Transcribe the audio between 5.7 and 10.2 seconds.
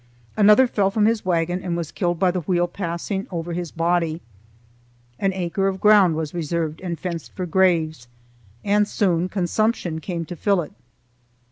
ground was reserved and fenced for graves, and soon consumption